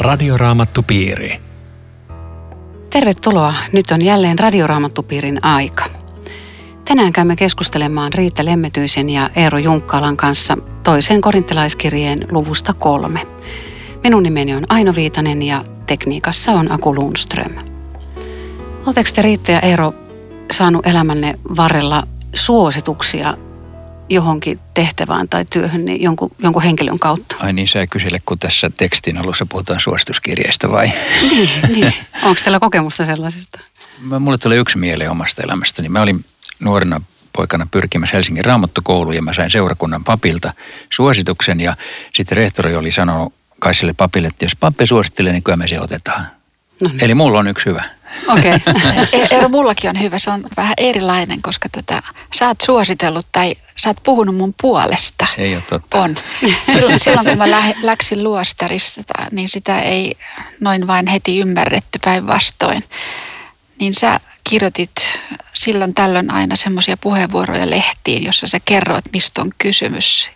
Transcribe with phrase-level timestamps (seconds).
[0.00, 1.40] Radioraamattupiiri.
[2.90, 3.54] Tervetuloa.
[3.72, 5.84] Nyt on jälleen Radioraamattupiirin aika.
[6.84, 13.26] Tänään käymme keskustelemaan Riitta Lemmetyisen ja Eero Junkkalan kanssa toisen korintalaiskirjeen luvusta kolme.
[14.02, 17.52] Minun nimeni on Aino Viitanen ja tekniikassa on Aku Lundström.
[18.86, 19.94] Oletteko te Riitta ja Eero
[20.52, 23.34] saanut elämänne varrella suosituksia
[24.10, 27.36] johonkin tehtävään tai työhön niin jonkun, jonkun henkilön kautta.
[27.40, 30.92] Ai niin, sä kysele, kun tässä tekstin alussa puhutaan suosituskirjeistä vai?
[31.30, 31.94] niin, niin.
[32.22, 33.60] Onko teillä kokemusta sellaisesta?
[34.00, 35.88] Mä, mulle tuli yksi mieleen omasta elämästäni.
[35.88, 36.24] Mä olin
[36.60, 37.00] nuorena
[37.32, 40.52] poikana pyrkimässä Helsingin raamattokouluun ja mä sain seurakunnan papilta
[40.92, 41.76] suosituksen ja
[42.14, 45.80] sitten rehtori oli sanonut kai sille papille, että jos pappi suosittelee, niin kyllä me se
[45.80, 46.26] otetaan.
[46.80, 47.04] No niin.
[47.04, 47.84] Eli mulla on yksi hyvä.
[48.28, 48.52] Okei.
[48.54, 49.06] Okay.
[49.20, 50.18] E- Eero, mullakin on hyvä.
[50.18, 52.02] Se on vähän erilainen, koska tota,
[52.34, 55.26] sä oot suositellut tai sä oot puhunut mun puolesta.
[55.38, 56.00] Ei ole totta.
[56.02, 56.16] On.
[56.72, 60.14] Silloin, silloin kun mä lä- läksin luostarista, niin sitä ei
[60.60, 62.84] noin vain heti ymmärretty päinvastoin.
[63.80, 65.18] Niin sä kirjoitit
[65.54, 70.28] silloin tällöin aina semmoisia puheenvuoroja lehtiin, jossa sä kerroit, mistä on kysymys.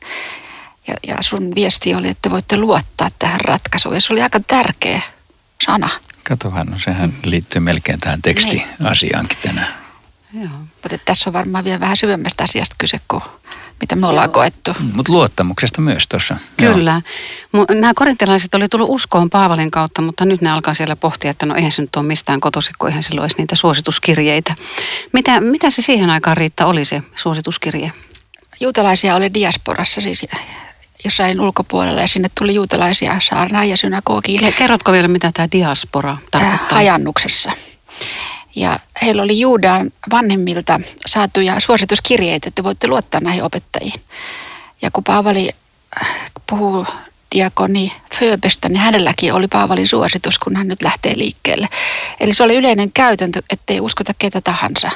[0.89, 3.95] Ja, ja sun viesti oli, että voitte luottaa tähän ratkaisuun.
[3.95, 5.01] Ja se oli aika tärkeä
[5.67, 5.91] sana.
[6.29, 9.75] Katohan, no sehän liittyy melkein tähän tekstiasiaankin tänään.
[10.33, 10.49] Joo.
[10.83, 13.23] Mutta tässä on varmaan vielä vähän syvemmästä asiasta kyse kuin
[13.81, 14.33] mitä me ollaan Joo.
[14.33, 14.71] koettu.
[14.95, 16.37] Mutta luottamuksesta myös tuossa.
[16.57, 17.03] Kyllä.
[17.53, 17.67] Joo.
[17.71, 21.55] Nämä korintilaiset oli tullut uskoon Paavalin kautta, mutta nyt ne alkaa siellä pohtia, että no
[21.55, 24.55] eihän se nyt ole mistään kotoisin, kun eihän silloin olisi niitä suosituskirjeitä.
[25.13, 27.93] Mitä, mitä se siihen aikaan Riitta oli se suosituskirje?
[28.61, 30.27] Juutalaisia oli diasporassa siis
[31.05, 34.55] jossain ulkopuolella ja sinne tuli juutalaisia saarnaa ja synagogiin.
[34.59, 36.69] Kerrotko vielä, mitä tämä diaspora tarkoittaa?
[36.69, 37.53] Äh, hajannuksessa.
[38.57, 44.01] Ja heillä oli Juudan vanhemmilta saatuja suosituskirjeitä, että voitte luottaa näihin opettajiin.
[44.83, 45.51] Ja kun Paavali
[46.03, 46.87] äh, puhuu
[47.35, 51.69] diakoni Fööbestä, niin hänelläkin oli Paavalin suositus, kun hän nyt lähtee liikkeelle.
[52.21, 54.91] Eli se oli yleinen käytäntö, ettei uskota ketä tahansa.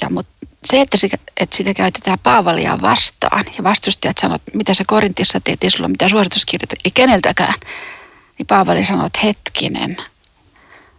[0.00, 4.84] Ja, mutta se, että, se, että sitä käytetään Paavalia vastaan ja vastustajat sanovat, mitä se
[4.86, 7.54] Korintissa teet, ei sulla mitään suosituskirjat, ei keneltäkään.
[8.38, 9.96] Niin Paavali sanoi, että hetkinen,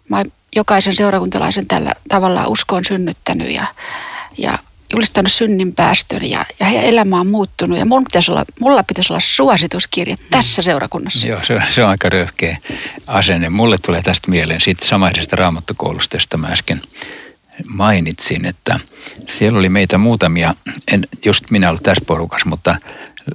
[0.10, 0.26] mä
[0.56, 3.68] jokaisen seurakuntalaisen tällä tavalla uskoon synnyttänyt ja,
[4.38, 4.60] ja
[4.94, 7.78] julistanut synnin päästön ja, ja heidän elämä on muuttunut.
[7.78, 11.28] Ja mulla pitäisi olla, mulla pitäisi olla suosituskirja tässä seurakunnassa.
[11.28, 12.58] Joo, se, se on aika röyhkeä
[13.08, 13.50] asenne.
[13.50, 16.82] Mulle tulee tästä mieleen siitä samaisesta raamattokoulusta, josta mä äsken
[17.68, 18.80] mainitsin, että
[19.38, 20.54] siellä oli meitä muutamia,
[20.92, 22.76] en just minä ollut tässä porukassa, mutta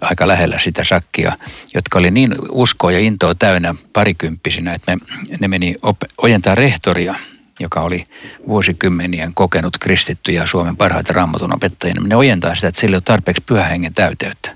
[0.01, 1.33] aika lähellä sitä sakkia,
[1.75, 5.03] jotka oli niin uskoa ja intoa täynnä parikymppisinä, että me,
[5.41, 7.15] ne meni op, ojentaa rehtoria,
[7.61, 8.07] joka oli
[8.49, 11.95] vuosikymmenien kokenut kristittyjä Suomen parhaita raamatun opettajia.
[12.06, 14.53] Ne ojentaa sitä, että sillä ei ole tarpeeksi pyhähengen täyteyttä.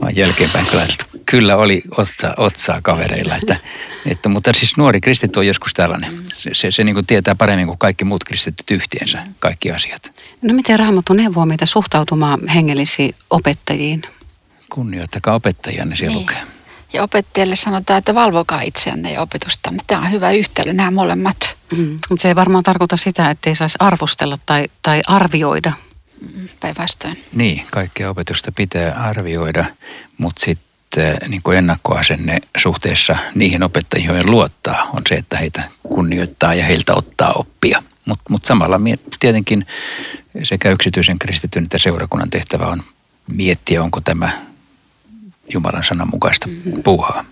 [0.00, 0.86] Mä jälkeenpäin kyllä,
[1.26, 3.36] kyllä oli otsa, otsaa kavereilla.
[3.36, 3.56] Että,
[4.06, 6.12] että, mutta siis nuori kristitty on joskus tällainen.
[6.34, 10.12] Se, se, se niin kuin tietää paremmin kuin kaikki muut kristityt yhteensä, kaikki asiat.
[10.42, 14.02] No miten Raamattu neuvoo meitä suhtautumaan hengellisiin opettajiin?
[14.70, 16.20] Kunnioittakaa opettajia, ne siellä niin.
[16.20, 16.42] lukee.
[16.92, 19.74] Ja opettajalle sanotaan, että valvokaa itseänne ja opetusta.
[19.86, 21.56] Tämä on hyvä yhtälö, nämä molemmat.
[21.76, 25.72] Mm, mutta se ei varmaan tarkoita sitä, että ei saisi arvostella tai, tai arvioida.
[26.60, 27.24] Päinvastoin.
[27.34, 29.64] Niin, kaikkea opetusta pitää arvioida,
[30.18, 36.54] mutta sitten niin kuin ennakkoasenne suhteessa niihin opettajiin, joihin luottaa, on se, että heitä kunnioittaa
[36.54, 37.82] ja heiltä ottaa oppia.
[38.04, 38.80] Mutta mut samalla
[39.20, 39.66] tietenkin
[40.42, 42.82] sekä yksityisen kristityn että seurakunnan tehtävä on
[43.32, 44.30] miettiä, onko tämä
[45.52, 46.82] Jumalan sanan mukaista mm-hmm.
[46.82, 47.24] puuhaa.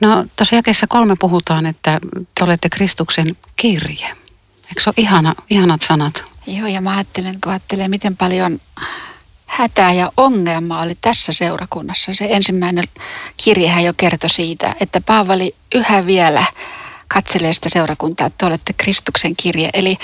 [0.00, 2.00] No tuossa jakeessa kolme puhutaan, että
[2.34, 4.06] te olette Kristuksen kirje.
[4.68, 6.31] Eikö se ole ihana, ihanat sanat?
[6.46, 8.60] Joo, ja mä ajattelen, kun ajattelee, miten paljon
[9.46, 12.14] hätää ja ongelmaa oli tässä seurakunnassa.
[12.14, 12.84] Se ensimmäinen
[13.44, 16.44] kirjehän jo kertoi siitä, että Paavali yhä vielä
[17.08, 19.70] katselee sitä seurakuntaa, että te olette Kristuksen kirje.
[19.74, 19.96] Eli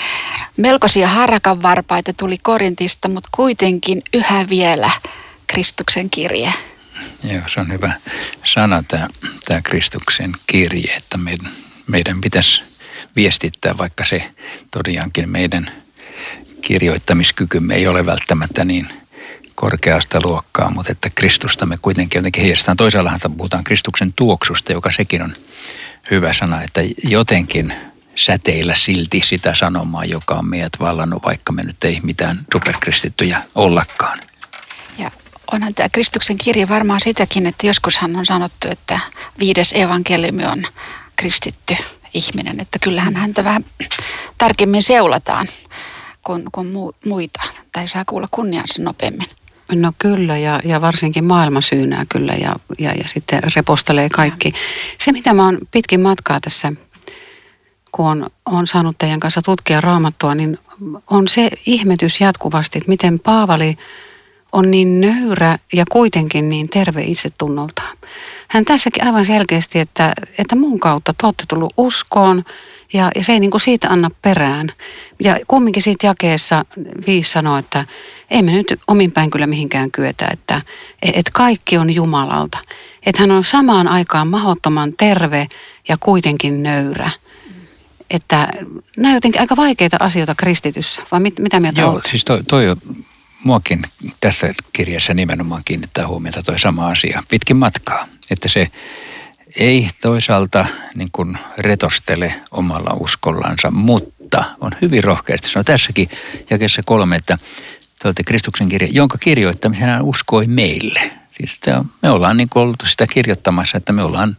[0.57, 4.89] melkoisia harakan varpaita tuli Korintista, mutta kuitenkin yhä vielä
[5.47, 6.53] Kristuksen kirje.
[7.23, 7.93] Joo, se on hyvä
[8.43, 9.07] sana tämä,
[9.45, 11.51] tämä Kristuksen kirje, että meidän,
[11.87, 12.61] meidän pitäisi
[13.15, 14.31] viestittää, vaikka se
[14.71, 15.71] tosiaankin meidän
[16.69, 18.87] kirjoittamiskykymme ei ole välttämättä niin
[19.55, 22.77] korkeasta luokkaa, mutta että Kristusta me kuitenkin jotenkin heijastetaan.
[22.77, 25.35] Toisaallahan puhutaan Kristuksen tuoksusta, joka sekin on
[26.11, 27.73] hyvä sana, että jotenkin
[28.15, 34.19] säteillä silti sitä sanomaa, joka on meidät vallannut, vaikka me nyt ei mitään superkristittyjä ollakaan.
[34.97, 35.11] Ja
[35.51, 38.99] onhan tämä Kristuksen kirja varmaan sitäkin, että joskushan on sanottu, että
[39.39, 40.63] viides evankeliumi on
[41.15, 41.77] kristitty
[42.13, 43.65] ihminen, että kyllähän häntä vähän
[44.37, 45.47] tarkemmin seulataan
[46.23, 46.67] kuin, kuin
[47.05, 47.39] muita,
[47.71, 49.27] tai saa kuulla kunniansa nopeammin.
[49.75, 54.53] No kyllä, ja, ja varsinkin maailma syynää kyllä ja, ja, ja sitten repostelee kaikki.
[54.97, 56.73] Se, mitä mä oon pitkin matkaa tässä,
[57.91, 60.57] kun on, on saanut teidän kanssa tutkia raamattua, niin
[61.09, 63.77] on se ihmetys jatkuvasti, että miten Paavali
[64.51, 67.97] on niin nöyrä ja kuitenkin niin terve itsetunnoltaan.
[68.49, 72.43] Hän tässäkin aivan selkeästi, että, että mun kautta te olette tullut uskoon
[72.93, 74.69] ja, ja se ei niin kuin siitä anna perään.
[75.23, 76.65] Ja kumminkin siitä jakeessa
[77.07, 77.85] viisi sanoo, että
[78.31, 80.61] ei me nyt omin päin kyllä mihinkään kyetä, että
[81.01, 82.57] et kaikki on Jumalalta.
[83.05, 85.47] Että hän on samaan aikaan mahdottoman terve
[85.89, 87.09] ja kuitenkin nöyrä.
[88.09, 88.47] Että
[88.97, 92.05] nämä on jotenkin aika vaikeita asioita kristityssä, vai mit, mitä mieltä Joo, olet?
[92.05, 92.77] siis toi, toi on,
[93.43, 93.81] muakin
[94.21, 98.07] tässä kirjassa nimenomaan kiinnittää huomiota toi sama asia pitkin matkaa.
[98.31, 98.67] Että se
[99.57, 100.65] ei toisaalta
[100.95, 105.49] niin kuin retostele omalla uskollansa, mutta on hyvin rohkeasti.
[105.49, 106.09] Se on tässäkin
[106.49, 107.37] jakessa kolme, että
[107.99, 111.11] te olette Kristuksen kirja, jonka kirjoittamisen hän uskoi meille.
[111.37, 111.59] Siis
[112.01, 114.37] me ollaan niin kuin ollut sitä kirjoittamassa, että me ollaan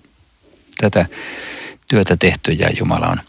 [0.80, 1.06] tätä
[1.88, 3.20] työtä tehty ja Jumala on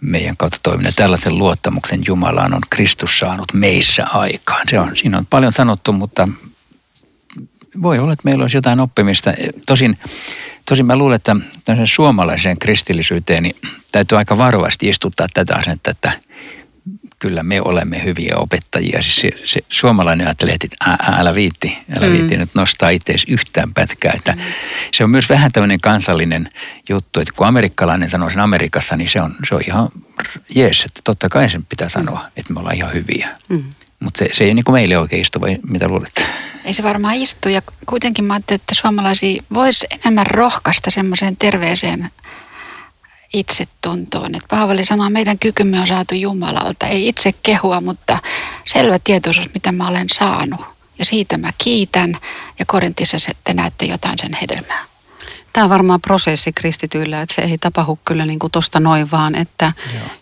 [0.00, 0.96] meidän kautta toiminut.
[0.96, 4.66] Tällaisen luottamuksen Jumalaan on Kristus saanut meissä aikaan.
[4.70, 6.28] Se on, siinä on paljon sanottu, mutta
[7.82, 9.32] voi olla, että meillä olisi jotain oppimista.
[9.66, 9.98] Tosin,
[10.68, 11.36] tosin mä luulen, että
[11.84, 13.56] suomalaiseen kristillisyyteen niin
[13.92, 16.12] täytyy aika varovasti istuttaa tätä asennetta, että
[17.18, 19.02] kyllä me olemme hyviä opettajia.
[19.02, 22.12] Siis se, se suomalainen ajattelee, että ää, älä viitti, älä mm.
[22.12, 24.12] viitti nyt nostaa itseäsi yhtään pätkää.
[24.16, 24.40] Että mm.
[24.94, 26.50] Se on myös vähän tämmöinen kansallinen
[26.88, 29.88] juttu, että kun amerikkalainen sanoo sen Amerikassa, niin se on, se on ihan
[30.54, 32.32] jees, että totta kai sen pitää sanoa, mm.
[32.36, 33.28] että me ollaan ihan hyviä.
[33.48, 33.64] Mm.
[34.00, 36.24] Mutta se, se ei niin kuin meille oikein istu, vai mitä luulet?
[36.64, 42.10] Ei se varmaan istu ja kuitenkin mä ajattelin, että suomalaisia voisi enemmän rohkaista semmoiseen terveeseen
[43.32, 44.34] itsetuntoon.
[44.34, 46.86] Että Paavali sanoo, että meidän kykymme on saatu Jumalalta.
[46.86, 48.18] Ei itse kehua, mutta
[48.66, 50.60] selvä tietoisuus, mitä mä olen saanut.
[50.98, 52.16] Ja siitä mä kiitän.
[52.58, 54.84] Ja Korintissa te näette jotain sen hedelmää.
[55.52, 59.34] Tämä on varmaan prosessi kristityillä, että se ei tapahdu kyllä niin kuin tuosta noin vaan,
[59.34, 59.72] että,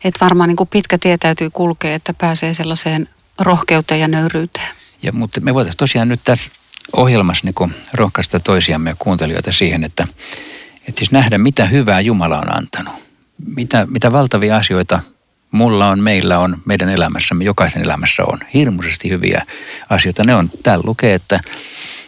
[0.04, 3.08] että varmaan niin kuin pitkä tie täytyy kulkea, että pääsee sellaiseen
[3.38, 4.68] rohkeuteen ja nöyryyteen.
[5.02, 6.50] Ja, mutta me voitaisiin tosiaan nyt tässä
[6.92, 10.06] ohjelmassa niin rohkaista toisiamme ja kuuntelijoita siihen, että,
[10.88, 12.94] että siis nähdä, mitä hyvää Jumala on antanut.
[13.56, 15.00] Mitä, mitä valtavia asioita
[15.50, 18.38] mulla on, meillä on, meidän elämässämme, jokaisen elämässä on.
[18.54, 19.42] Hirmuisesti hyviä
[19.90, 20.24] asioita.
[20.24, 21.40] Ne on, täällä lukee, että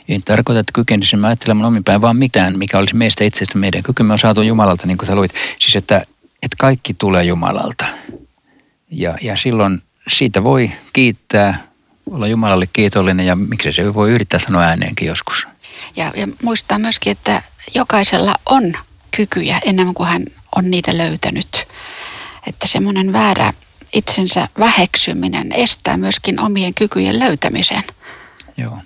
[0.08, 4.12] ei tarkoita, että kykenisimme ajattelemaan omin päin, vaan mitään, mikä olisi meistä itsestä meidän kykymme
[4.12, 5.34] on saatu Jumalalta, niin kuin sä luit.
[5.60, 5.96] Siis, että,
[6.42, 7.84] että kaikki tulee Jumalalta.
[8.90, 11.64] Ja, ja silloin siitä voi kiittää,
[12.10, 15.46] olla Jumalalle kiitollinen ja miksi se voi yrittää sanoa ääneenkin joskus.
[15.96, 17.42] Ja, ja muistaa myöskin, että
[17.74, 18.72] jokaisella on
[19.16, 20.24] kykyjä enemmän kuin hän
[20.56, 21.68] on niitä löytänyt.
[22.46, 23.52] Että semmoinen väärä
[23.92, 27.84] itsensä väheksyminen estää myöskin omien kykyjen löytämisen.
[28.56, 28.78] Joo.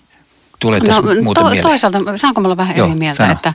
[0.60, 3.32] Tulee tässä no, muuten to, Toisaalta, saanko olla vähän Joo, eri mieltä, sano.
[3.32, 3.54] että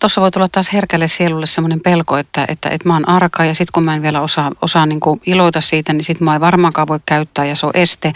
[0.00, 3.54] Tuossa voi tulla taas herkälle sielulle semmoinen pelko, että, että, että mä oon arka ja
[3.54, 6.40] sitten kun mä en vielä osaa, osaa niin kuin iloita siitä, niin sitten mä ei
[6.40, 8.12] varmaankaan voi käyttää ja se on este.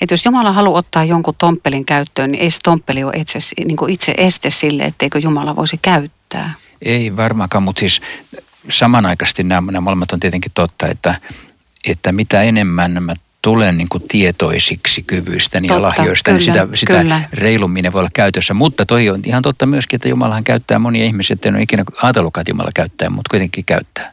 [0.00, 3.76] Että jos Jumala haluaa ottaa jonkun tomppelin käyttöön, niin ei se tomppeli ole itse, niin
[3.76, 6.54] kuin itse este sille, etteikö Jumala voisi käyttää.
[6.82, 8.00] Ei varmaankaan, mutta siis
[8.70, 11.14] samanaikaisesti nämä, nämä molemmat on tietenkin totta, että,
[11.88, 13.14] että mitä enemmän mä
[13.46, 18.54] tulen niin kuin tietoisiksi kyvyistä ja lahjoista, niin sitä, sitä reilummin ne voi olla käytössä.
[18.54, 21.84] Mutta toi on ihan totta myöskin, että Jumalahan käyttää monia ihmisiä, että en ole ikinä
[22.02, 24.12] ajatellutkaan, että Jumala käyttää, mutta kuitenkin käyttää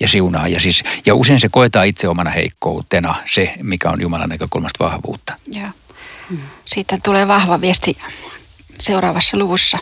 [0.00, 0.48] ja siunaa.
[0.48, 5.34] Ja, siis, ja usein se koetaan itse omana heikkoutena, se mikä on Jumalan näkökulmasta vahvuutta.
[5.46, 5.68] Joo.
[6.64, 7.96] Siitä tulee vahva viesti
[8.80, 9.78] seuraavassa luvussa,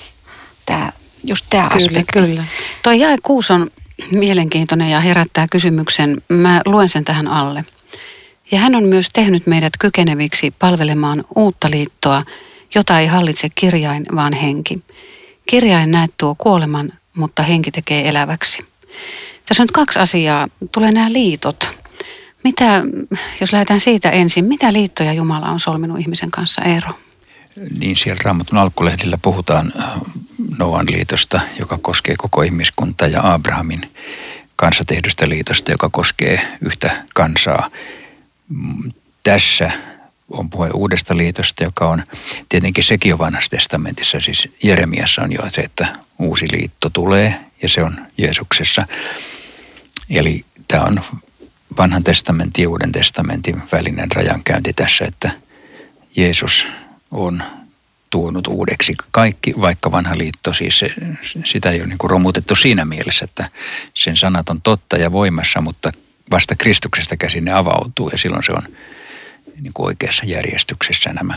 [0.66, 0.92] tämä,
[1.24, 2.18] just tämä kyllä, aspekti.
[2.18, 2.44] Kyllä,
[2.82, 3.70] Tuo jae kuus on
[4.10, 6.22] mielenkiintoinen ja herättää kysymyksen.
[6.28, 7.64] Mä luen sen tähän alle.
[8.52, 12.24] Ja hän on myös tehnyt meidät kykeneviksi palvelemaan uutta liittoa,
[12.74, 14.82] jota ei hallitse kirjain, vaan henki.
[15.46, 18.64] Kirjain näet tuo kuoleman, mutta henki tekee eläväksi.
[19.46, 20.48] Tässä on nyt kaksi asiaa.
[20.72, 21.70] Tulee nämä liitot.
[22.44, 22.82] Mitä,
[23.40, 26.90] jos lähdetään siitä ensin, mitä liittoja Jumala on solminut ihmisen kanssa, Eero?
[27.78, 29.72] Niin siellä Raamatun alkulehdillä puhutaan
[30.58, 33.92] Noan liitosta, joka koskee koko ihmiskuntaa, ja Abrahamin
[34.56, 37.70] kanssa tehdystä liitosta, joka koskee yhtä kansaa
[39.22, 39.70] tässä
[40.30, 42.02] on puhe uudesta liitosta, joka on
[42.48, 44.20] tietenkin sekin jo vanhassa testamentissa.
[44.20, 45.86] Siis Jeremiassa on jo se, että
[46.18, 48.86] uusi liitto tulee ja se on Jeesuksessa.
[50.10, 51.00] Eli tämä on
[51.78, 55.30] vanhan testamentin ja uuden testamentin välinen rajankäynti tässä, että
[56.16, 56.66] Jeesus
[57.10, 57.42] on
[58.10, 60.94] tuonut uudeksi kaikki, vaikka vanha liitto, siis se,
[61.44, 63.48] sitä ei ole niin romutettu siinä mielessä, että
[63.94, 65.92] sen sanat on totta ja voimassa, mutta
[66.30, 68.62] vasta Kristuksesta käsin ne avautuu ja silloin se on
[69.60, 71.34] niin kuin oikeassa järjestyksessä nämä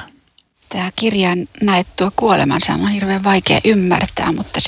[0.69, 4.59] Tämä kirjan näet tuo kuolemansa on hirveän vaikea ymmärtää, mutta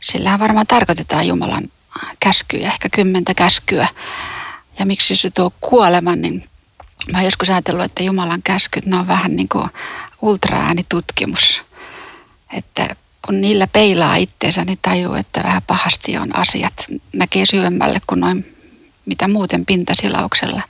[0.00, 1.70] sillähän varmaan tarkoitetaan Jumalan
[2.20, 3.88] käskyjä, ehkä kymmentä käskyä.
[4.78, 6.48] Ja miksi se tuo kuoleman, niin
[7.12, 9.68] mä oon joskus ajatellut, että Jumalan käskyt, ne on vähän niin kuin
[10.22, 11.62] ultraäänitutkimus.
[12.52, 16.86] Että kun niillä peilaa itteensä, niin tajuu, että vähän pahasti on asiat.
[17.12, 18.51] Näkee syvemmälle kuin noin
[19.06, 20.62] mitä muuten pintasilauksella.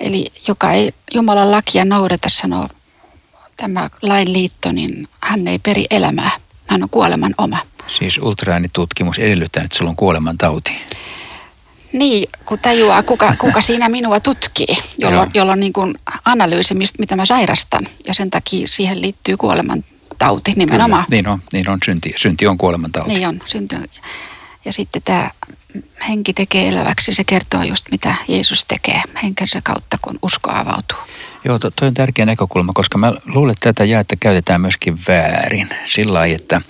[0.00, 2.68] Eli joka ei Jumalan lakia noudata, sanoo
[3.56, 6.30] tämä lain liitto, niin hän ei peri elämää.
[6.68, 7.58] Hän on kuoleman oma.
[7.86, 10.72] Siis ultraäänitutkimus edellyttää, että sulla on kuoleman tauti.
[11.92, 15.94] Niin, kun tajuaa, kuka, kuka siinä minua tutkii, jolloin, jolloin niin kuin
[16.24, 17.88] analyysi, mistä, mitä mä sairastan.
[18.06, 19.84] Ja sen takia siihen liittyy kuoleman
[20.18, 21.04] tauti nimenomaan.
[21.04, 22.14] Kyllä, niin on, niin on synti.
[22.16, 23.14] Synti on kuoleman tauti.
[23.14, 23.84] Niin on, synti on.
[24.64, 25.30] Ja sitten tämä
[26.08, 30.98] henki tekee eläväksi, se kertoo just mitä Jeesus tekee henkensä kautta, kun usko avautuu.
[31.44, 35.68] Joo, to, toi on tärkeä näkökulma, koska mä luulen, että tätä jaetta käytetään myöskin väärin.
[35.84, 36.60] Sillä lailla, että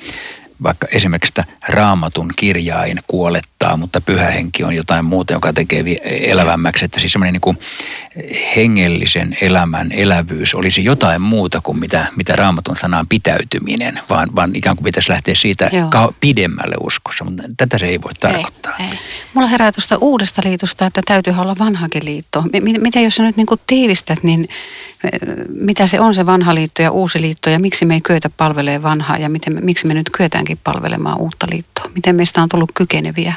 [0.63, 6.85] vaikka esimerkiksi sitä raamatun kirjain kuolettaa, mutta pyhä henki on jotain muuta, joka tekee elävämmäksi.
[6.85, 7.59] Että siis semmoinen niin kuin
[8.57, 14.77] hengellisen elämän elävyys olisi jotain muuta kuin mitä, mitä raamatun sanaan pitäytyminen, vaan, vaan ikään
[14.77, 16.13] kuin pitäisi lähteä siitä Joo.
[16.21, 18.75] pidemmälle uskossa, mutta tätä se ei voi tarkoittaa.
[18.79, 18.99] Ei, ei.
[19.35, 22.45] Mulla herää tuosta uudesta liitosta, että täytyy olla vanhakin liitto.
[22.81, 24.49] Mitä jos sä nyt niin tiivistät, niin
[25.49, 28.83] mitä se on se vanha liitto ja uusi liitto ja miksi me ei kyetä palvelemaan
[28.83, 31.91] vanhaa ja miten, miksi me nyt kyetäänkin palvelemaan uutta liittoa?
[31.95, 33.35] Miten meistä on tullut kykeneviä?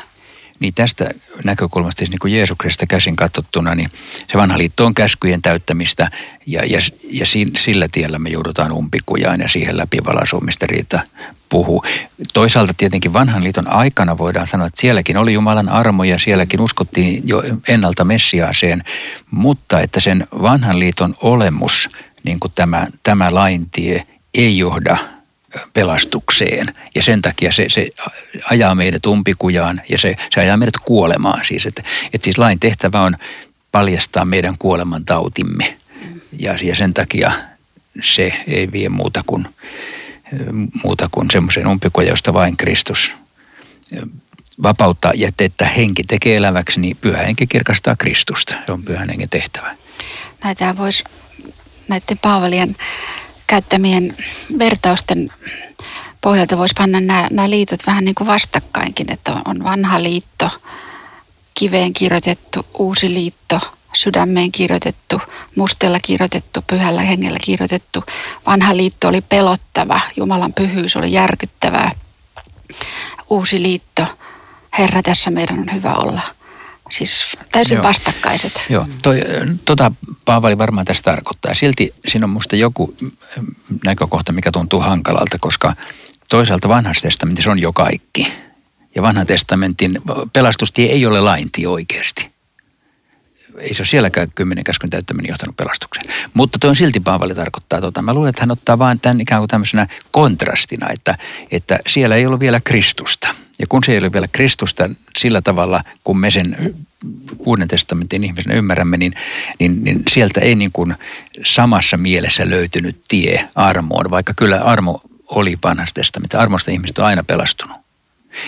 [0.60, 1.10] Niin tästä
[1.44, 3.90] näkökulmasta, siis niin kuin Jeesuksesta käsin katsottuna, niin
[4.28, 6.12] se vanha liitto on käskyjen täyttämistä
[6.46, 7.26] ja, ja, ja
[7.58, 11.00] sillä tiellä me joudutaan umpikujaan ja siihen läpivalaisuun, mistä Riita
[11.50, 11.84] puhuu.
[12.34, 17.24] Toisaalta tietenkin vanhan liiton aikana voidaan sanoa, että sielläkin oli Jumalan armo ja sielläkin uskottiin
[17.28, 18.84] jo ennalta Messiaaseen,
[19.32, 21.90] mutta että sen vanhan liiton olemus,
[22.24, 24.98] niin kuin tämä, tämä laintie, ei johda
[25.74, 26.76] pelastukseen.
[26.96, 27.90] Ja sen takia se, se
[28.52, 31.66] ajaa meidät umpikujaan ja se, se ajaa meidät kuolemaan siis.
[31.66, 33.16] Että, että siis lain tehtävä on
[33.72, 35.78] paljastaa meidän kuoleman tautimme.
[36.40, 37.32] Ja, ja sen takia
[38.02, 39.48] se ei vie muuta kuin,
[40.84, 43.14] muuta kuin semmoisen umpikujan, josta vain Kristus
[44.64, 48.56] vapauttaa ja että henki tekee eläväksi, niin pyhä henki kirkastaa Kristusta.
[48.66, 49.76] Se on pyhän hengen tehtävä.
[50.44, 51.04] Näitä voisi
[51.88, 52.76] näiden Paavalien
[53.48, 54.16] käyttämien
[54.60, 55.32] vertausten
[56.22, 60.50] pohjalta voisi panna nämä, nämä liitot vähän niin kuin vastakkainkin, että on, on vanha liitto,
[61.60, 63.60] kiveen kirjoitettu, uusi liitto,
[63.94, 65.22] sydämeen kirjoitettu,
[65.56, 68.04] mustella kirjoitettu, pyhällä hengellä kirjoitettu.
[68.46, 71.92] Vanha liitto oli pelottava, Jumalan pyhyys oli järkyttävää.
[73.30, 74.06] Uusi liitto,
[74.78, 76.22] Herra, tässä meidän on hyvä olla.
[76.90, 77.84] Siis täysin Joo.
[77.84, 78.66] vastakkaiset.
[78.70, 79.22] Joo, toi,
[79.66, 79.92] tota
[80.26, 81.54] Paavali varmaan tästä tarkoittaa.
[81.54, 82.96] Silti siinä on musta joku
[83.86, 85.76] näkökohta, mikä tuntuu hankalalta, koska
[86.30, 88.34] toisaalta vanhassa testamentissa on jo kaikki.
[88.96, 90.02] Ja vanhan testamentin
[90.34, 92.32] pelastustie ei ole lainti oikeasti.
[93.58, 96.06] Ei se ole sielläkään kymmenen käskyn täyttäminen johtanut pelastukseen.
[96.34, 98.02] Mutta tuo on silti Paavali tarkoittaa tota.
[98.02, 101.18] Mä luulen, että hän ottaa vaan tämän ikään kuin tämmöisenä kontrastina, että,
[101.52, 103.28] että siellä ei ollut vielä Kristusta–
[103.60, 106.76] ja kun se ei ole vielä Kristusta sillä tavalla, kun me sen
[107.38, 109.14] uuden testamentin ihmisen ymmärrämme, niin,
[109.60, 110.96] niin, niin sieltä ei niin kuin
[111.44, 116.40] samassa mielessä löytynyt tie armoon, vaikka kyllä armo oli vanhasta testamentin.
[116.40, 117.78] Armosta ihmiset on aina pelastunut.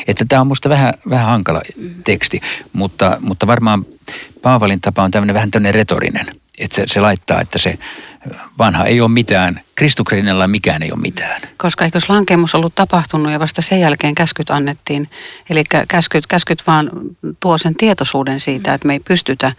[0.08, 1.62] Että tämä on minusta vähän, vähän hankala
[2.04, 2.42] teksti,
[2.74, 3.86] mutta, mutta varmaan
[4.42, 6.26] Paavalin tapa on tämmöinen vähän tämmöinen retorinen.
[6.60, 7.80] Että se, se laittaa, että se
[8.58, 11.42] vanha ei ole mitään, Kristuksen rinnalla mikään ei ole mitään.
[11.58, 15.10] Koska eikö lankemus ollut tapahtunut ja vasta sen jälkeen käskyt annettiin.
[15.50, 16.92] Eli käskyt, käskyt vaan
[17.40, 19.52] tuo sen tietoisuuden siitä, että me ei pystytä,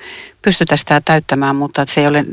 [0.42, 2.24] pystytä sitä täyttämään, mutta että se ei ole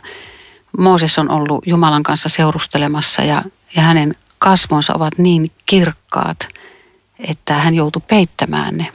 [0.78, 3.42] Mooses on ollut Jumalan kanssa seurustelemassa ja,
[3.76, 6.48] ja hänen kasvonsa ovat niin kirkkaat,
[7.18, 8.86] että hän joutuu peittämään ne.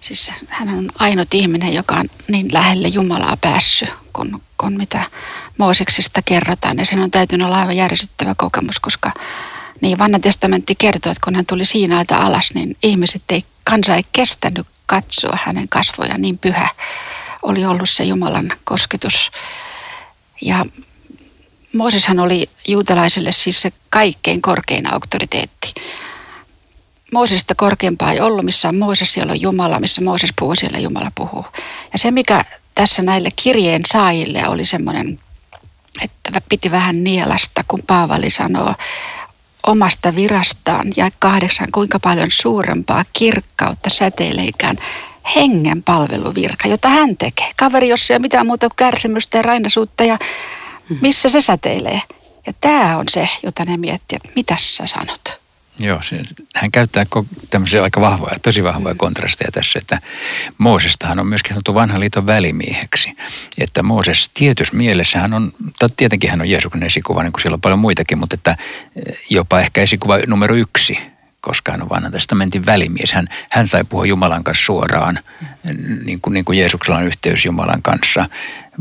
[0.00, 5.04] Siis hän on ainut ihminen, joka on niin lähelle Jumalaa päässyt, kun, kun mitä
[5.58, 6.78] Mooseksista kerrotaan.
[6.78, 9.12] Ja sen on täytynyt olla aivan järjestettävä kokemus, koska
[9.80, 14.02] niin vanha testamentti kertoo, että kun hän tuli Siinailta alas, niin ihmiset ei, kansa ei
[14.12, 16.68] kestänyt katsoa hänen kasvoja, niin pyhä
[17.42, 19.30] oli ollut se Jumalan kosketus.
[20.42, 20.64] Ja
[21.72, 25.74] Mooseshan oli juutalaisille siis se kaikkein korkein auktoriteetti.
[27.12, 31.12] Moosesta korkeampaa ei ollut, missä on Mooses, siellä on Jumala, missä Mooses puhuu, siellä Jumala
[31.14, 31.46] puhuu.
[31.92, 35.20] Ja se, mikä tässä näille kirjeen saajille oli semmoinen,
[36.02, 38.74] että piti vähän nielasta, kun Paavali sanoo
[39.66, 44.76] omasta virastaan ja kahdeksan, kuinka paljon suurempaa kirkkautta säteileikään
[45.36, 47.50] hengen palveluvirka, jota hän tekee.
[47.56, 50.18] Kaveri, jossa ei ole mitään muuta kuin kärsimystä ja rainasuutta ja
[51.00, 52.02] missä se säteilee.
[52.46, 55.45] Ja tämä on se, jota ne miettii, että mitä sä sanot.
[55.78, 56.22] Joo, se,
[56.54, 57.06] hän käyttää
[57.50, 58.98] tämmöisiä aika vahvoja, tosi vahvoja mm.
[58.98, 59.98] kontrasteja tässä, että
[60.58, 63.16] Moosestahan on myöskin sanottu vanhan liiton välimieheksi.
[63.58, 65.52] Että Mooses tietyssä mielessä hän on,
[65.96, 69.60] tietenkin hän on Jeesuksen esikuva, niin kuin siellä on paljon muitakin, mutta että eh, jopa
[69.60, 70.98] ehkä esikuva numero yksi,
[71.40, 73.12] koska hän on vanhan testamentin välimies.
[73.12, 75.18] Hän, hän sai puhua Jumalan kanssa suoraan,
[76.04, 78.26] niin kuin, niin kuin Jeesuksella on yhteys Jumalan kanssa.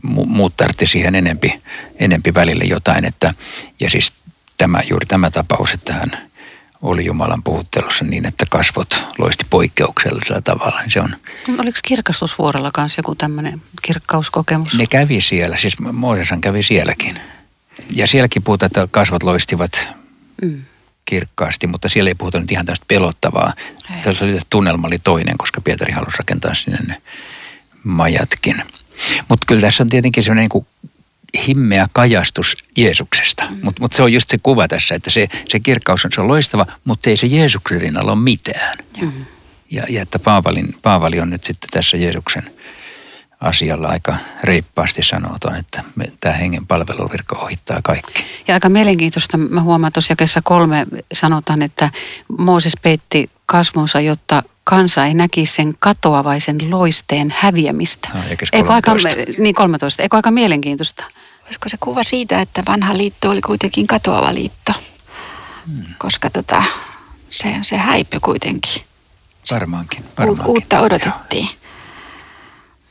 [0.03, 1.61] Muut tartti siihen enempi,
[1.99, 3.33] enempi välille jotain, että,
[3.79, 4.13] ja siis
[4.57, 6.11] tämä, juuri tämä tapaus, että hän
[6.81, 10.81] oli Jumalan puhuttelussa niin, että kasvot loisti poikkeuksellisella tavalla.
[10.87, 11.15] Se on,
[11.59, 14.73] Oliko kirkastusvuorella kanssa joku tämmöinen kirkkauskokemus?
[14.73, 17.19] Ne kävi siellä, siis Mooseshan kävi sielläkin.
[17.89, 19.87] Ja sielläkin puhutaan, että kasvot loistivat
[20.41, 20.63] mm.
[21.05, 23.53] kirkkaasti, mutta siellä ei puhuta nyt ihan tästä pelottavaa.
[24.03, 27.01] Tässä oli, tunnelma oli toinen, koska Pietari halusi rakentaa sinne ne
[27.83, 28.63] majatkin.
[29.29, 30.67] Mutta kyllä tässä on tietenkin sellainen niin
[31.47, 33.43] himmeä kajastus Jeesuksesta.
[33.49, 33.57] Mm.
[33.61, 36.27] Mutta mut se on just se kuva tässä, että se, se kirkkaus on, se on
[36.27, 38.77] loistava, mutta ei se Jeesuksen rinnalla ole mitään.
[39.01, 39.11] Mm.
[39.71, 42.43] Ja, ja että Paavalin, Paavali on nyt sitten tässä Jeesuksen
[43.39, 45.83] asialla aika reippaasti sanotaan, että
[46.19, 48.25] tämä hengen palveluvirka ohittaa kaikki.
[48.47, 51.89] Ja aika mielenkiintoista, mä huomaan tuossa jakessa kolme sanotaan, että
[52.37, 58.09] Mooses peitti kasvonsa, jotta kansa ei näkisi sen katoavaisen loisteen häviämistä.
[58.13, 58.19] No,
[58.53, 58.95] Eikö aika,
[59.37, 60.03] niin 13.
[60.03, 61.03] Eikö aika mielenkiintoista?
[61.45, 64.73] Olisiko se kuva siitä, että vanha liitto oli kuitenkin katoava liitto?
[65.67, 65.85] Hmm.
[65.97, 66.63] Koska tota,
[67.29, 68.83] se, se häipyi kuitenkin.
[69.51, 70.05] Varmaankin.
[70.17, 70.45] varmaankin.
[70.45, 71.49] uutta odotettiin.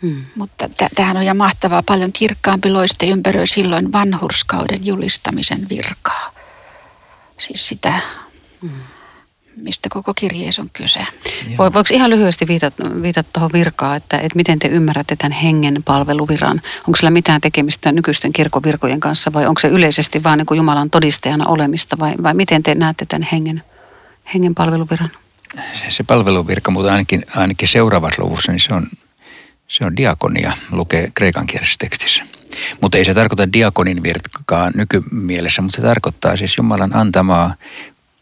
[0.03, 0.25] Hmm.
[0.35, 6.31] Mutta t- tämähän on ja mahtavaa, paljon kirkkaampi loiste ympäröi silloin vanhurskauden julistamisen virkaa.
[7.39, 8.01] Siis sitä,
[8.63, 8.71] hmm.
[9.57, 11.07] Mistä koko kirjeessä on kyse.
[11.59, 16.61] Voi, voiko ihan lyhyesti viitata, tuohon virkaan, että, että miten te ymmärrätte tämän hengen palveluviran?
[16.89, 21.47] Onko sillä mitään tekemistä nykyisten kirkkovirkojen kanssa vai onko se yleisesti vain niin Jumalan todistajana
[21.47, 23.63] olemista vai, vai miten te näette tämän hengen,
[24.35, 25.11] hengen palveluviran?
[25.55, 28.87] Se, se palveluvirka, mutta ainakin, ainakin seuraavassa luvussa, niin se on,
[29.69, 32.23] se on diakonia, lukee kreikan kielisessä tekstissä.
[32.81, 37.55] Mutta ei se tarkoita diakonin virkaa nykymielessä, mutta se tarkoittaa siis Jumalan antamaa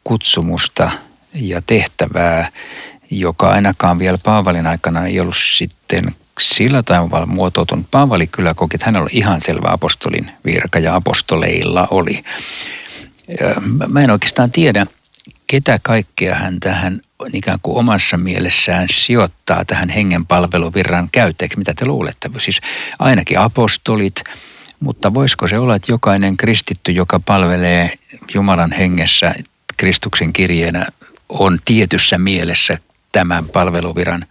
[0.04, 0.90] kutsumusta
[1.34, 2.48] ja tehtävää,
[3.10, 6.04] joka ainakaan vielä Paavalin aikana ei ollut sitten
[6.40, 7.90] sillä tavalla muotoutunut.
[7.90, 12.24] Paavali kyllä koki, että hänellä oli ihan selvä apostolin virka ja apostoleilla oli.
[13.88, 14.86] Mä en oikeastaan tiedä,
[15.46, 17.00] ketä kaikkea hän tähän
[17.32, 21.58] ikään kuin omassa mielessään sijoittaa tähän hengenpalveluvirran käyttäjäksi.
[21.58, 22.30] Mitä te luulette?
[22.38, 22.60] Siis
[22.98, 24.24] ainakin apostolit,
[24.80, 27.90] mutta voisiko se olla, että jokainen kristitty, joka palvelee
[28.34, 29.34] Jumalan hengessä
[29.76, 30.86] Kristuksen kirjeenä,
[31.38, 32.78] on tietyssä mielessä
[33.12, 34.24] tämän palveluviran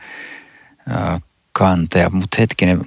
[1.51, 2.09] kantaja.
[2.09, 2.81] Mutta hetkinen,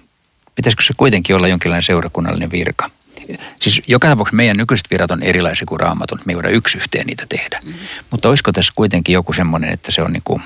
[0.55, 2.90] pitäisikö se kuitenkin olla jonkinlainen seurakunnallinen virka?
[3.61, 6.20] Siis joka tapauksessa meidän nykyiset virat on erilaisia kuin raamatun.
[6.24, 7.61] Me ei voida yksi yhteen niitä tehdä.
[7.64, 7.74] Mm.
[8.11, 10.42] Mutta olisiko tässä kuitenkin joku semmoinen, että se on niin kuin,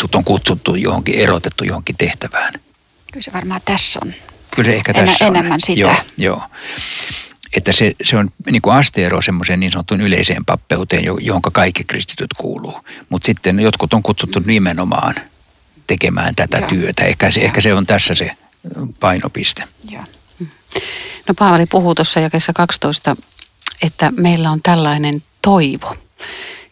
[0.00, 2.52] sut on kutsuttu johonkin, erotettu johonkin tehtävään?
[3.12, 4.14] Kyllä se varmaan tässä on.
[4.56, 5.36] Kyllä se ehkä tässä Enä, on.
[5.36, 5.80] Enemmän sitä.
[5.80, 6.42] Joo, joo.
[7.56, 12.34] Että se, se on niin kuin asteero semmoiseen niin sanottuun yleiseen pappeuteen, johon kaikki kristityt
[12.38, 12.80] kuuluu.
[13.08, 15.14] Mutta sitten jotkut on kutsuttu nimenomaan
[15.86, 16.68] tekemään tätä Joo.
[16.68, 17.04] työtä.
[17.04, 18.30] Ehkä se, ehkä se on tässä se
[19.00, 19.64] painopiste.
[19.90, 20.04] Joo.
[21.28, 23.16] No Paavali puhuu tuossa jakessa 12,
[23.82, 25.96] että meillä on tällainen toivo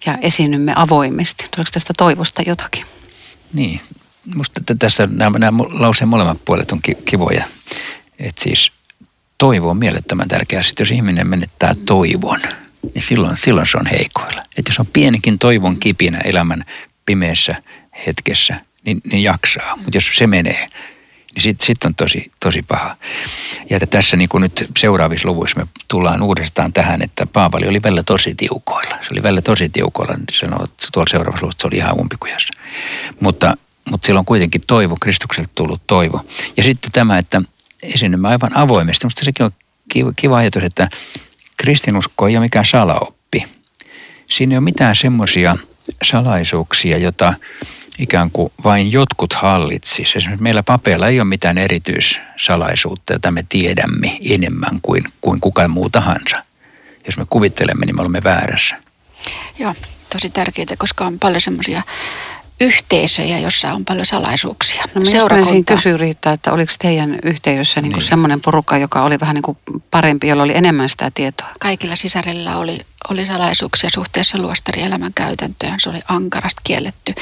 [0.06, 1.46] ja esiinnymme avoimesti.
[1.54, 2.84] Tuleeko tästä toivosta jotakin?
[3.52, 3.80] Niin,
[4.34, 7.44] musta tässä nämä, nämä lauseen molemmat puolet on kivoja.
[8.18, 8.72] Että siis
[9.38, 10.62] toivo on mielettömän tärkeä.
[10.62, 12.40] Sitten jos ihminen menettää toivon,
[12.94, 14.42] niin silloin, silloin se on heikoilla.
[14.56, 16.64] Että jos on pienikin toivon kipinä elämän
[17.06, 17.62] pimeässä
[18.06, 19.76] hetkessä, niin, niin jaksaa.
[19.76, 20.68] Mutta jos se menee,
[21.34, 22.96] niin sitten sit on tosi, tosi paha.
[23.70, 27.82] Ja että tässä niin kuin nyt seuraavissa luvuissa me tullaan uudestaan tähän, että Paavali oli
[27.82, 28.96] välillä tosi tiukoilla.
[29.02, 32.54] Se oli välillä tosi tiukoilla, niin sanoo, että tuolla seuraavassa luvussa se oli ihan umpikujassa.
[33.20, 33.54] Mutta,
[33.90, 36.20] mutta sillä on kuitenkin toivo, Kristukselta tullut toivo.
[36.56, 37.42] Ja sitten tämä, että
[37.94, 39.04] esiinnymme aivan avoimesti.
[39.06, 39.52] Minusta sekin on
[39.88, 40.88] kiva, kiva ajatus, että
[41.56, 43.44] kristinusko ei ole mikään salaoppi.
[44.30, 45.56] Siinä ei ole mitään semmoisia
[46.02, 47.34] salaisuuksia, jota
[47.98, 50.16] ikään kuin vain jotkut hallitsis.
[50.16, 55.90] Esimerkiksi meillä papeilla ei ole mitään erityissalaisuutta, jota me tiedämme enemmän kuin, kuin kukaan muu
[55.90, 56.44] tahansa.
[57.06, 58.76] Jos me kuvittelemme, niin me olemme väärässä.
[59.58, 59.74] Joo,
[60.12, 61.82] tosi tärkeää, koska on paljon semmoisia
[62.60, 64.84] yhteisöjä, jossa on paljon salaisuuksia.
[64.94, 68.02] No minä kysyä Riitta, että oliko teidän yhteisössä niin niin.
[68.02, 69.58] semmoinen porukka, joka oli vähän niin kuin
[69.90, 71.48] parempi, jolla oli enemmän sitä tietoa?
[71.60, 75.80] Kaikilla sisarilla oli, oli salaisuuksia suhteessa luostarielämän käytäntöön.
[75.80, 77.14] Se oli ankarasti kielletty.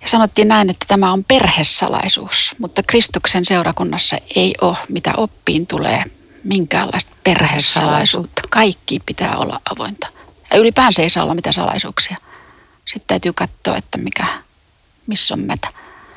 [0.00, 6.04] Ja sanottiin näin, että tämä on perhesalaisuus, mutta Kristuksen seurakunnassa ei ole, mitä oppiin tulee,
[6.44, 8.42] minkäänlaista perhesalaisuutta.
[8.50, 10.08] Kaikki pitää olla avointa.
[10.50, 12.16] Ja ylipäänsä ei saa olla mitään salaisuuksia.
[12.92, 14.42] Sitten täytyy katsoa, että mikä,
[15.06, 15.68] missä on mätä.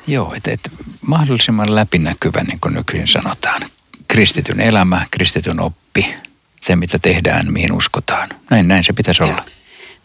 [0.06, 0.70] Joo, että, että
[1.06, 3.62] mahdollisimman läpinäkyvä, niin kuin nykyisin sanotaan.
[4.08, 6.14] Kristityn elämä, kristityn oppi,
[6.62, 8.28] se mitä tehdään, mihin uskotaan.
[8.50, 9.30] Näin, näin se pitäisi Joo.
[9.30, 9.44] olla.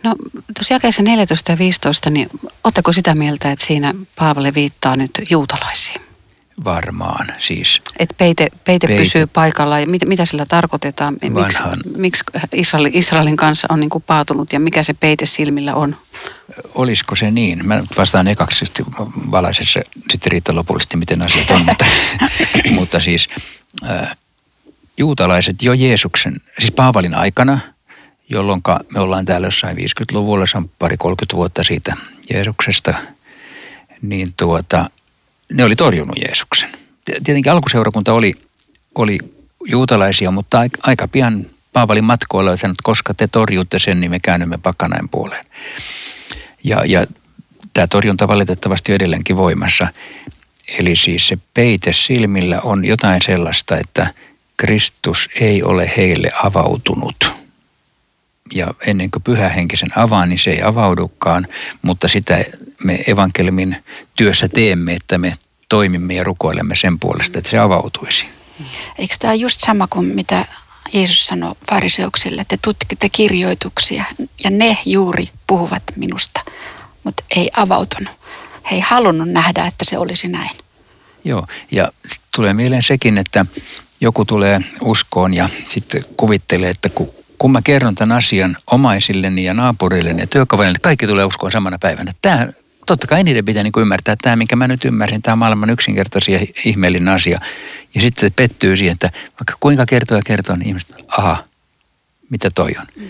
[0.04, 0.16] No
[0.58, 2.30] tuossa jakeessa 14 ja 15, niin
[2.64, 6.02] oletteko sitä mieltä, että siinä Paavali viittaa nyt juutalaisiin?
[6.64, 7.82] Varmaan siis.
[8.00, 11.16] Että peite, peite, peite pysyy paikalla ja mit, mitä sillä tarkoitetaan?
[11.22, 11.64] Miksi,
[11.98, 15.96] miksi Israel, Israelin kanssa on niin kuin paatunut ja mikä se peite silmillä on?
[16.76, 17.68] Olisiko se niin?
[17.68, 18.66] Mä vastaan ekaksi
[19.32, 21.66] valaisen se sitten riittää lopullisesti, miten asiat on.
[21.66, 21.86] mutta,
[22.80, 23.28] mutta siis
[23.90, 24.18] äh,
[24.98, 27.60] juutalaiset jo Jeesuksen, siis Paavalin aikana–
[28.32, 28.62] jolloin
[28.94, 31.96] me ollaan täällä jossain 50-luvulla, se on pari 30 vuotta siitä
[32.34, 32.94] Jeesuksesta,
[34.02, 34.90] niin tuota,
[35.54, 36.70] ne oli torjunut Jeesuksen.
[37.06, 38.34] Tietenkin alkuseurakunta oli,
[38.96, 39.18] oli
[39.66, 44.58] juutalaisia, mutta aika pian Paavalin matkoilla sanoi, että koska te torjutte sen, niin me käännymme
[44.58, 45.46] pakanain puoleen.
[46.64, 47.06] Ja, ja
[47.74, 49.88] tämä torjunta valitettavasti on edelleenkin voimassa.
[50.80, 54.14] Eli siis se peite silmillä on jotain sellaista, että
[54.58, 57.16] Kristus ei ole heille avautunut–
[58.54, 61.48] ja ennen kuin pyhähenkisen avaa, niin se ei avaudukaan,
[61.82, 62.46] mutta sitä
[62.84, 63.84] me evankeliumin
[64.16, 65.36] työssä teemme, että me
[65.70, 68.26] toimimme ja rukoilemme sen puolesta, että se avautuisi.
[68.98, 70.46] Eikö tämä just sama kuin mitä
[70.94, 74.04] Jeesus sanoi fariseuksille, että te tutkitte kirjoituksia
[74.44, 76.42] ja ne juuri puhuvat minusta,
[77.04, 78.14] mutta ei avautunut.
[78.72, 80.58] He ei halunnut nähdä, että se olisi näin.
[81.24, 81.90] Joo, ja
[82.36, 83.46] tulee mieleen sekin, että
[84.02, 89.54] joku tulee uskoon ja sitten kuvittelee, että kun kun mä kerron tämän asian omaisilleni ja
[89.54, 92.12] naapurilleni ja työkaverille, kaikki tulee uskoon samana päivänä.
[92.22, 92.48] Tämä,
[92.86, 95.70] totta kai niiden pitää niin ymmärtää, että tämä, minkä mä nyt ymmärsin, tämä on maailman
[95.70, 97.40] yksinkertaisia ihmeellinen asia.
[97.96, 101.44] Ja sitten se pettyy siihen, että vaikka kuinka kertoo ja kertoo, niin ihmiset, aha,
[102.30, 103.04] mitä toi on?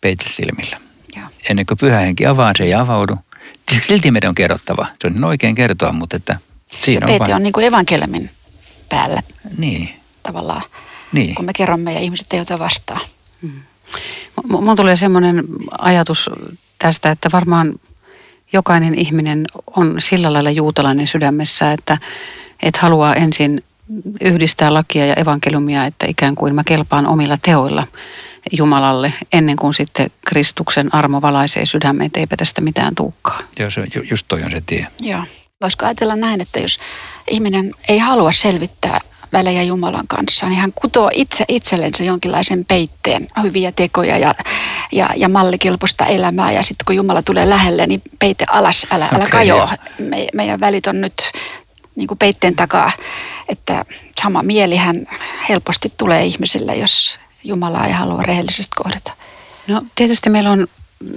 [0.00, 0.80] Peite silmillä.
[1.16, 1.22] Ja.
[1.50, 3.16] Ennen kuin pyhä henki avaa, se ei avaudu.
[3.86, 4.86] Silti meidän on kerrottava.
[5.00, 6.38] Se on oikein kertoa, mutta että
[6.72, 7.34] siinä se on, vain...
[7.34, 8.30] on niin kuin evankeliumin
[8.88, 9.20] päällä.
[9.58, 9.88] Niin.
[10.22, 10.62] Tavallaan.
[11.12, 11.34] Niin.
[11.34, 13.00] Kun me kerromme ja ihmiset ei ota vastaan.
[13.42, 13.62] Mm.
[14.48, 15.44] Mun tulee semmoinen
[15.78, 16.30] ajatus
[16.78, 17.74] tästä, että varmaan
[18.52, 21.98] jokainen ihminen on sillä lailla juutalainen sydämessä, että,
[22.62, 23.64] että haluaa ensin
[24.20, 27.86] yhdistää lakia ja evankeliumia, että ikään kuin mä kelpaan omilla teoilla
[28.52, 33.40] Jumalalle ennen kuin sitten Kristuksen armo valaisee sydämeet, eipä tästä mitään tuukkaa.
[33.58, 34.86] Joo, se, just toi on se tie.
[35.00, 35.22] Joo.
[35.60, 36.78] Voisiko ajatella näin, että jos
[37.30, 39.00] ihminen ei halua selvittää
[39.32, 44.34] välejä Jumalan kanssa, niin hän kutoo itse itsellensä jonkinlaisen peitteen, hyviä tekoja ja,
[44.92, 46.52] ja, ja mallikilpoista elämää.
[46.52, 49.72] Ja sitten kun Jumala tulee lähelle, niin peite alas, älä, älä okay, kajoa.
[49.98, 51.14] Me, meidän välit on nyt
[51.96, 52.92] niin kuin peitteen takaa,
[53.48, 53.84] että
[54.20, 55.06] sama mielihän
[55.48, 59.12] helposti tulee ihmisille, jos Jumala ei halua rehellisesti kohdata.
[59.66, 60.66] No tietysti meillä on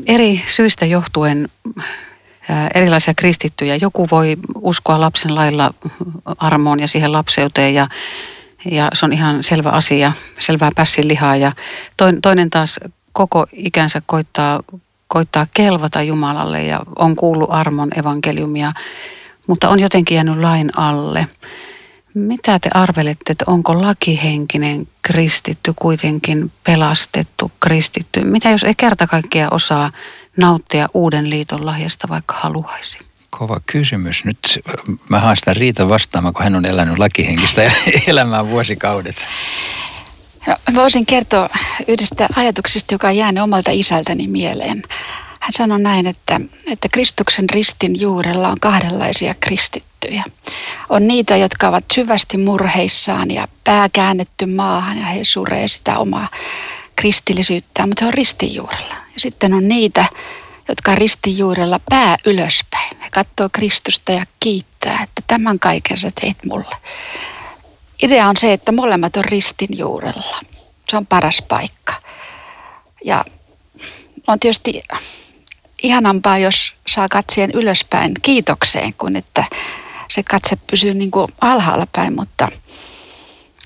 [0.06, 1.50] eri syistä johtuen
[2.74, 3.76] erilaisia kristittyjä.
[3.76, 5.74] Joku voi uskoa lapsen lailla
[6.26, 7.88] armoon ja siihen lapseuteen ja,
[8.72, 11.36] ja se on ihan selvä asia, selvää pässin lihaa.
[11.36, 11.52] Ja
[12.22, 12.80] toinen taas
[13.14, 14.64] koko ikänsä koittaa,
[15.08, 18.74] koittaa kelvata Jumalalle ja on kuullut armon evankeliumia,
[19.48, 21.28] mutta on jotenkin jäänyt lain alle.
[22.14, 28.24] Mitä te arvelette, että onko lakihenkinen kristitty kuitenkin pelastettu kristitty?
[28.24, 29.92] Mitä jos ei kerta kaikkea osaa
[30.38, 33.00] nauttia uuden liiton lahjasta, vaikka haluaisi?
[33.30, 34.26] Kova kysymys.
[34.26, 34.60] Nyt
[35.10, 37.72] mä haastan Riita vastaamaan, kun hän on elänyt lakihenkistä
[38.08, 39.26] elämää vuosikaudet.
[40.48, 41.50] Ja voisin kertoa
[41.88, 44.84] yhdestä ajatuksesta, joka on jäänyt omalta isältäni mieleen.
[45.40, 50.24] Hän sanoi näin, että, että Kristuksen ristin juurella on kahdenlaisia kristittyjä.
[50.90, 56.30] On niitä, jotka ovat syvästi murheissaan ja pää käännetty maahan ja he suree sitä omaa
[56.96, 58.94] kristillisyyttään, mutta he on ristin juurella.
[58.94, 60.06] Ja sitten on niitä,
[60.68, 62.98] jotka on ristin juurella pää ylöspäin.
[63.04, 66.76] He katsoo Kristusta ja kiittää, että tämän kaiken sä teit mulle.
[68.04, 70.40] Idea on se, että molemmat on ristin juurella.
[70.90, 71.94] Se on paras paikka.
[73.06, 73.26] Ja
[74.28, 74.82] on tietysti
[75.84, 79.44] ihanampaa, jos saa katseen ylöspäin kiitokseen, kuin että
[80.10, 82.48] se katse pysyy niin kuin alhaalla päin, mutta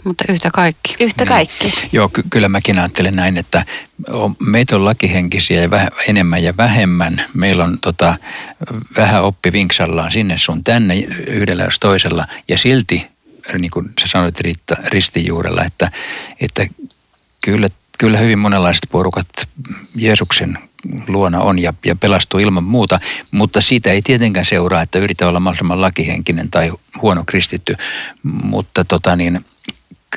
[0.04, 0.96] mutta yhtä kaikki.
[1.00, 1.67] Yhtä kaikki.
[1.67, 1.89] Niin.
[1.91, 3.65] Joo, ky- kyllä mäkin ajattelen näin, että
[4.10, 7.26] on, meitä on lakihenkisiä ja väh, enemmän ja vähemmän.
[7.34, 8.15] Meillä on tota,
[8.98, 10.96] vähän oppi vinksallaan sinne sun tänne
[11.28, 13.12] yhdellä jos toisella ja silti,
[13.60, 15.91] niin kuin sä sanoit Riitta, ristijuurella, että,
[16.39, 16.67] että
[17.45, 19.27] kyllä, kyllä hyvin monenlaiset porukat
[19.95, 20.58] Jeesuksen
[21.08, 22.99] luona on ja, ja pelastuu ilman muuta,
[23.32, 27.75] mutta siitä ei tietenkään seuraa, että yritää olla mahdollisimman lakihenkinen tai huono kristitty,
[28.23, 29.45] mutta tota niin,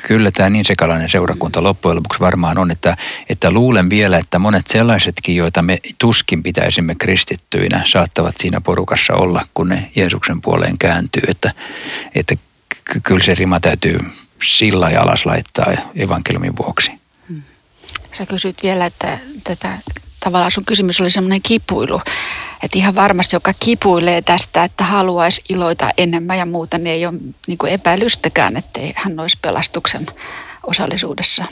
[0.07, 2.97] kyllä tämä niin sekalainen seurakunta loppujen lopuksi varmaan on, että,
[3.29, 9.45] että luulen vielä, että monet sellaisetkin, joita me tuskin pitäisimme kristittyinä, saattavat siinä porukassa olla,
[9.53, 11.51] kun ne Jeesuksen puoleen kääntyy, että,
[12.15, 12.35] että
[13.03, 13.97] kyllä se rima täytyy
[14.43, 16.91] sillä alas laittaa evankeliumin vuoksi.
[18.17, 19.77] Sä kysyt vielä, että tätä
[20.19, 22.01] tavallaan sun kysymys oli semmoinen kipuilu.
[22.63, 27.15] Että ihan varmasti, joka kipuilee tästä, että haluaisi iloita enemmän ja muuta, niin ei ole
[27.47, 30.05] niin epäilystäkään, että hän olisi pelastuksen
[30.63, 31.45] osallisuudessa.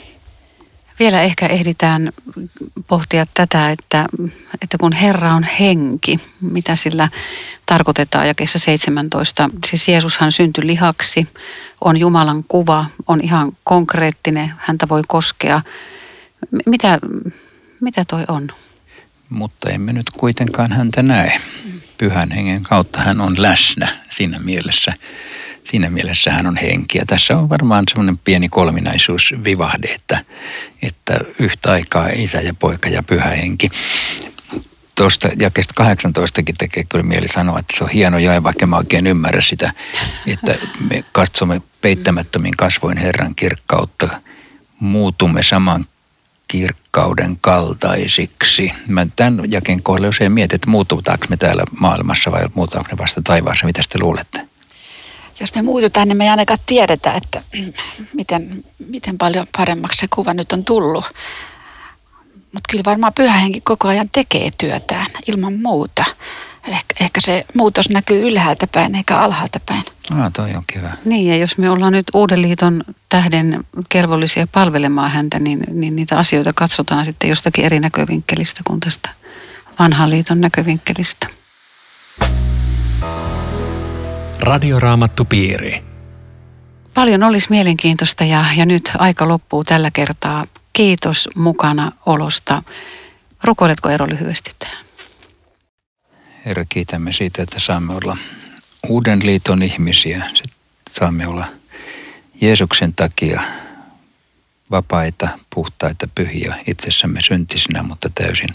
[0.98, 2.12] Vielä ehkä ehditään
[2.86, 4.06] pohtia tätä, että,
[4.62, 7.08] että kun Herra on henki, mitä sillä
[7.66, 9.50] tarkoitetaan jakeessa 17.
[9.66, 11.28] Siis Jeesushan syntyi lihaksi,
[11.80, 15.62] on Jumalan kuva, on ihan konkreettinen, häntä voi koskea.
[16.66, 16.98] Mitä,
[17.80, 18.48] mitä toi on?
[19.28, 21.40] Mutta emme nyt kuitenkaan häntä näe.
[21.98, 24.92] Pyhän hengen kautta hän on läsnä siinä mielessä.
[25.66, 26.98] Siinä mielessä hän on henki.
[26.98, 30.24] Ja tässä on varmaan semmoinen pieni kolminaisuus vivahde, että,
[30.82, 33.70] että yhtä aikaa isä ja poika ja pyhä henki.
[34.94, 39.06] Tuosta jakeesta 18 tekee kyllä mieli sanoa, että se on hieno jae, vaikka mä oikein
[39.06, 39.72] ymmärrä sitä,
[40.26, 40.58] että
[40.90, 44.20] me katsomme peittämättömin kasvoin Herran kirkkautta,
[44.80, 45.84] muutumme saman
[46.48, 48.72] kirkkauden kaltaisiksi.
[48.88, 53.22] Mä tämän jakeen kohdalla usein mietin, että muututaanko me täällä maailmassa vai muututaanko me vasta
[53.22, 53.66] taivaassa.
[53.66, 54.55] Mitä te luulette?
[55.40, 57.42] Jos me muututaan, niin me ei ainakaan tiedetä, että
[58.12, 61.04] miten, miten paljon paremmaksi se kuva nyt on tullut.
[62.52, 66.04] Mutta kyllä varmaan pyhähenki koko ajan tekee työtään ilman muuta
[66.66, 69.82] ehkä, ehkä se muutos näkyy ylhäältä päin eikä alhaalta päin.
[70.16, 70.90] Ah, toi on kiva.
[71.04, 76.18] Niin, ja jos me ollaan nyt Uuden liiton tähden kelvollisia palvelemaan häntä, niin, niin niitä
[76.18, 79.10] asioita katsotaan sitten jostakin eri näkövinkkelistä kuin tästä
[79.78, 81.26] vanhan liiton näkövinkkelistä.
[84.46, 85.84] Radioraamattu piiri.
[86.94, 90.44] Paljon olisi mielenkiintoista ja, ja nyt aika loppuu tällä kertaa.
[90.72, 92.62] Kiitos mukana olosta.
[93.44, 94.84] Rukoiletko Eero lyhyesti tähän?
[96.46, 98.16] Herra, kiitämme siitä, että saamme olla
[98.88, 100.30] uuden liiton ihmisiä.
[100.90, 101.46] Saamme olla
[102.40, 103.42] Jeesuksen takia
[104.70, 108.50] vapaita, puhtaita, pyhiä itsessämme syntisinä, mutta täysin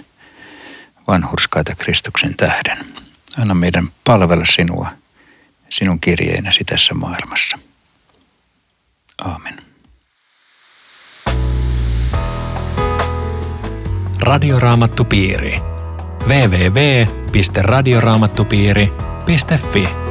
[1.08, 2.78] vanhurskaita Kristuksen tähden.
[3.38, 5.01] Anna meidän palvella sinua,
[5.72, 7.60] sinun kirjeenäsi tässä maailmassa.
[9.18, 9.58] Aamen.
[14.22, 15.60] Radioraamattupiiri.
[16.28, 20.11] www www.radioraamattupiiri.fi